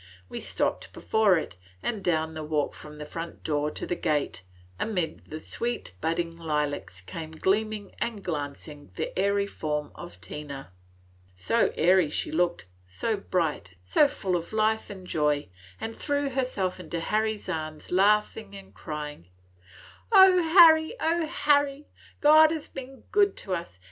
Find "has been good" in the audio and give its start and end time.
22.49-23.37